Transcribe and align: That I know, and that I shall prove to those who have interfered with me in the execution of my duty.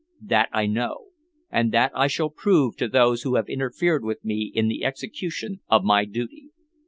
That 0.23 0.49
I 0.51 0.65
know, 0.65 1.09
and 1.51 1.71
that 1.73 1.91
I 1.93 2.07
shall 2.07 2.31
prove 2.31 2.75
to 2.77 2.87
those 2.87 3.21
who 3.21 3.35
have 3.35 3.47
interfered 3.47 4.03
with 4.03 4.25
me 4.25 4.51
in 4.55 4.67
the 4.67 4.83
execution 4.83 5.59
of 5.69 5.83
my 5.83 6.05
duty. 6.05 6.49